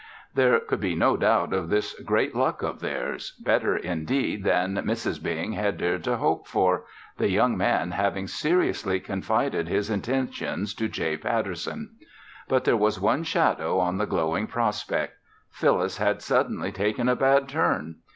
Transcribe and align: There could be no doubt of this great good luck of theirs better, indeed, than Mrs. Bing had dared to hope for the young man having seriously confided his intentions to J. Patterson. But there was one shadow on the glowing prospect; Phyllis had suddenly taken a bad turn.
There 0.33 0.59
could 0.59 0.79
be 0.79 0.95
no 0.95 1.15
doubt 1.15 1.53
of 1.53 1.69
this 1.69 1.93
great 2.01 2.33
good 2.33 2.39
luck 2.39 2.63
of 2.63 2.79
theirs 2.79 3.33
better, 3.39 3.77
indeed, 3.77 4.43
than 4.43 4.73
Mrs. 4.77 5.21
Bing 5.21 5.51
had 5.51 5.77
dared 5.77 6.03
to 6.05 6.17
hope 6.17 6.47
for 6.47 6.85
the 7.19 7.29
young 7.29 7.55
man 7.55 7.91
having 7.91 8.25
seriously 8.25 8.99
confided 8.99 9.67
his 9.67 9.91
intentions 9.91 10.73
to 10.73 10.87
J. 10.87 11.17
Patterson. 11.17 11.97
But 12.47 12.63
there 12.63 12.75
was 12.77 12.99
one 12.99 13.21
shadow 13.23 13.77
on 13.77 13.99
the 13.99 14.07
glowing 14.07 14.47
prospect; 14.47 15.17
Phyllis 15.51 15.97
had 15.97 16.23
suddenly 16.23 16.71
taken 16.71 17.07
a 17.07 17.15
bad 17.15 17.47
turn. 17.47 17.97